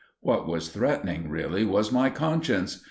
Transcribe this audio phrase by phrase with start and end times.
[0.21, 2.79] What was threatening really was my conscience.